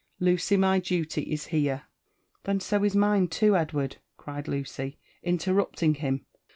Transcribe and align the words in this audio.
Lucy, 0.19 0.57
my 0.57 0.79
duty 0.79 1.21
is 1.31 1.45
here." 1.53 1.83
"Then 2.45 2.59
so 2.59 2.83
is 2.83 2.95
mine 2.95 3.27
too, 3.27 3.55
Edward!" 3.55 3.97
cried 4.17 4.47
Lucy, 4.47 4.97
interrupting 5.21 5.93
him. 5.93 6.25